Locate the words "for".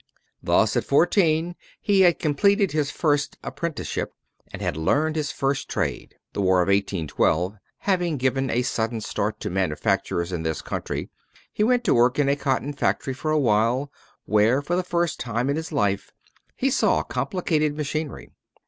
13.13-13.29, 14.63-14.75